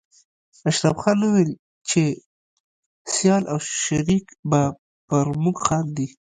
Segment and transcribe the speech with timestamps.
[0.69, 1.51] اشرف خان ويل
[1.89, 2.01] چې
[3.13, 4.61] سيال او شريک به
[5.07, 6.07] پر موږ خاندي